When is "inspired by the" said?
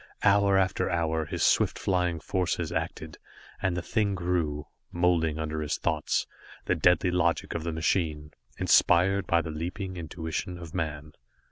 8.57-9.51